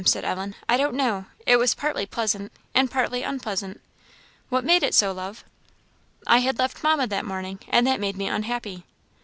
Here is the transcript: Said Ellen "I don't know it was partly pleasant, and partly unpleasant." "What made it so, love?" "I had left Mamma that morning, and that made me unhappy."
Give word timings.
Said 0.03 0.25
Ellen 0.25 0.55
"I 0.67 0.77
don't 0.77 0.95
know 0.95 1.25
it 1.45 1.57
was 1.57 1.75
partly 1.75 2.07
pleasant, 2.07 2.51
and 2.73 2.89
partly 2.89 3.21
unpleasant." 3.21 3.81
"What 4.49 4.65
made 4.65 4.81
it 4.81 4.95
so, 4.95 5.11
love?" 5.11 5.43
"I 6.25 6.39
had 6.39 6.57
left 6.57 6.81
Mamma 6.83 7.05
that 7.05 7.23
morning, 7.23 7.59
and 7.69 7.85
that 7.85 7.99
made 7.99 8.17
me 8.17 8.25
unhappy." 8.27 8.83